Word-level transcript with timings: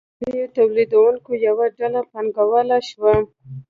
د 0.03 0.03
کوچنیو 0.09 0.47
تولیدونکو 0.57 1.31
یوه 1.47 1.65
ډله 1.77 2.01
پانګواله 2.11 2.77
شوه. 2.89 3.13